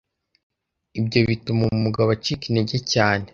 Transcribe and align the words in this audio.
Ibyo 0.99 1.19
bituma 1.29 1.63
umugabo 1.77 2.09
acika 2.15 2.43
intege 2.47 2.77
cyane 2.93 3.25